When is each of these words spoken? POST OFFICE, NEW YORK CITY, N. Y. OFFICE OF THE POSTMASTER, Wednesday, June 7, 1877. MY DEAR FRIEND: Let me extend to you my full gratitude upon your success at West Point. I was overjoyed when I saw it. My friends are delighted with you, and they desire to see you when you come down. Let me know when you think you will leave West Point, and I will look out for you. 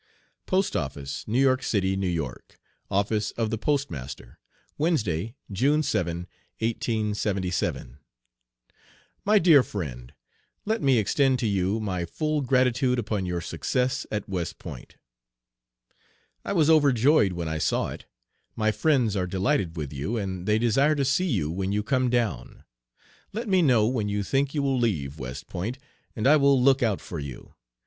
POST 0.47 0.75
OFFICE, 0.75 1.25
NEW 1.27 1.39
YORK 1.41 1.61
CITY, 1.61 1.93
N. 1.93 2.19
Y. 2.23 2.31
OFFICE 2.89 3.29
OF 3.37 3.51
THE 3.51 3.57
POSTMASTER, 3.59 4.39
Wednesday, 4.75 5.35
June 5.51 5.83
7, 5.83 6.21
1877. 6.57 7.99
MY 9.25 9.37
DEAR 9.37 9.61
FRIEND: 9.61 10.13
Let 10.65 10.81
me 10.81 10.97
extend 10.97 11.37
to 11.37 11.45
you 11.47 11.79
my 11.79 12.05
full 12.05 12.41
gratitude 12.41 12.97
upon 12.97 13.27
your 13.27 13.41
success 13.41 14.07
at 14.11 14.27
West 14.27 14.57
Point. 14.57 14.95
I 16.43 16.53
was 16.53 16.67
overjoyed 16.67 17.33
when 17.33 17.47
I 17.47 17.59
saw 17.59 17.89
it. 17.89 18.07
My 18.55 18.71
friends 18.71 19.15
are 19.15 19.27
delighted 19.27 19.77
with 19.77 19.93
you, 19.93 20.17
and 20.17 20.47
they 20.47 20.57
desire 20.57 20.95
to 20.95 21.05
see 21.05 21.27
you 21.29 21.51
when 21.51 21.71
you 21.71 21.83
come 21.83 22.09
down. 22.09 22.63
Let 23.33 23.47
me 23.47 23.61
know 23.61 23.87
when 23.87 24.09
you 24.09 24.23
think 24.23 24.55
you 24.55 24.63
will 24.63 24.79
leave 24.79 25.19
West 25.19 25.45
Point, 25.47 25.77
and 26.15 26.25
I 26.25 26.37
will 26.37 26.59
look 26.59 26.81
out 26.81 27.01
for 27.01 27.19
you. 27.19 27.53